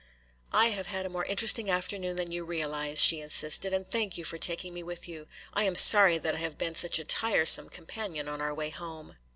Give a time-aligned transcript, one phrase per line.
[0.51, 4.25] "I have had a more interesting afternoon than you realize," she insisted, "and thank you
[4.25, 5.27] for taking me with you.
[5.53, 9.17] I am sorry that I have been such a tiresome companion on our way home."